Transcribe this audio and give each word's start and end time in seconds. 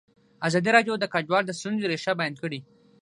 ازادي 0.47 0.69
راډیو 0.77 0.95
د 0.99 1.05
کډوال 1.13 1.43
د 1.45 1.51
ستونزو 1.59 1.89
رېښه 1.91 2.13
بیان 2.19 2.33
کړې. 2.41 2.59